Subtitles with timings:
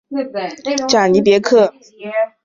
[0.87, 1.71] 贾尼别克。